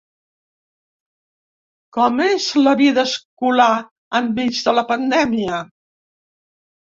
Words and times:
Com 1.97 2.21
és 2.23 2.47
la 2.67 2.73
vida 2.79 3.03
escolar 3.09 3.69
enmig 4.21 4.63
de 4.69 4.75
la 4.79 4.85
pandèmia? 4.95 5.61